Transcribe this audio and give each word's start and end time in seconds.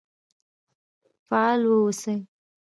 فعال 1.27 1.61
و 1.69 1.71
اوسئ 1.81 2.17